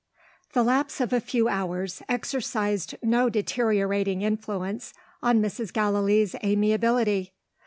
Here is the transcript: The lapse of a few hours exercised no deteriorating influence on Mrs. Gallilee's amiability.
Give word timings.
The 0.53 0.63
lapse 0.63 0.99
of 0.99 1.13
a 1.13 1.19
few 1.21 1.47
hours 1.47 2.01
exercised 2.09 2.95
no 3.03 3.29
deteriorating 3.29 4.23
influence 4.23 4.95
on 5.21 5.43
Mrs. 5.43 5.71
Gallilee's 5.71 6.33
amiability. 6.43 7.33